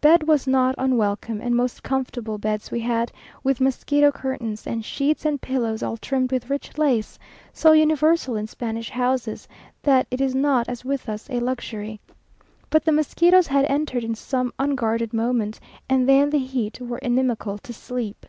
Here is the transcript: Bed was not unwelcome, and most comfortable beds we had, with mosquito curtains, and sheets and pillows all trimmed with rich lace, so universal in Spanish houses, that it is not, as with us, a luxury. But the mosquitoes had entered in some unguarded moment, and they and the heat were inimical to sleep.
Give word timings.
Bed 0.00 0.26
was 0.26 0.48
not 0.48 0.74
unwelcome, 0.76 1.40
and 1.40 1.54
most 1.54 1.84
comfortable 1.84 2.36
beds 2.36 2.72
we 2.72 2.80
had, 2.80 3.12
with 3.44 3.60
mosquito 3.60 4.10
curtains, 4.10 4.66
and 4.66 4.84
sheets 4.84 5.24
and 5.24 5.40
pillows 5.40 5.84
all 5.84 5.96
trimmed 5.96 6.32
with 6.32 6.50
rich 6.50 6.76
lace, 6.76 7.16
so 7.52 7.70
universal 7.70 8.34
in 8.34 8.48
Spanish 8.48 8.90
houses, 8.90 9.46
that 9.84 10.08
it 10.10 10.20
is 10.20 10.34
not, 10.34 10.68
as 10.68 10.84
with 10.84 11.08
us, 11.08 11.30
a 11.30 11.38
luxury. 11.38 12.00
But 12.70 12.84
the 12.84 12.90
mosquitoes 12.90 13.46
had 13.46 13.66
entered 13.66 14.02
in 14.02 14.16
some 14.16 14.52
unguarded 14.58 15.12
moment, 15.14 15.60
and 15.88 16.08
they 16.08 16.18
and 16.18 16.32
the 16.32 16.38
heat 16.38 16.80
were 16.80 16.98
inimical 16.98 17.56
to 17.58 17.72
sleep. 17.72 18.26